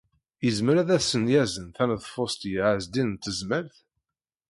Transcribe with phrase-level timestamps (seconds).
[0.43, 3.77] Yezmer ad as-yazen taneḍfust i Ɛezdin n Tezmalt?